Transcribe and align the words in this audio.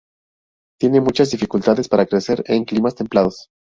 Tiene 0.79 0.99
muchas 0.99 1.29
dificultades 1.29 1.87
para 1.87 2.07
crecer 2.07 2.41
en 2.47 2.65
climas 2.65 2.95
templados. 2.95 3.51